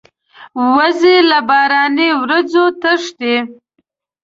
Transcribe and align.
وزې 0.75 1.15
له 1.29 1.39
باراني 1.49 2.09
ورځو 2.21 2.65
تښتي 2.81 3.35